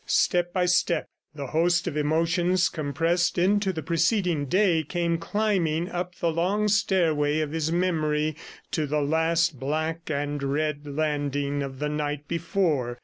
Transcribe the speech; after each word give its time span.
Step 0.07 0.51
by 0.51 0.65
step, 0.65 1.07
the 1.35 1.45
host 1.45 1.85
of 1.85 1.95
emotions 1.95 2.69
compressed 2.69 3.37
into 3.37 3.71
the 3.71 3.83
preceding 3.83 4.47
day, 4.47 4.81
came 4.81 5.19
climbing 5.19 5.87
up 5.91 6.15
the 6.15 6.31
long 6.31 6.67
stairway 6.67 7.39
of 7.39 7.51
his 7.51 7.71
memory 7.71 8.35
to 8.71 8.87
the 8.87 8.99
last 9.03 9.59
black 9.59 10.09
and 10.09 10.41
red 10.41 10.87
landing 10.87 11.61
of 11.61 11.77
the 11.77 11.87
night 11.89 12.27
before. 12.27 12.99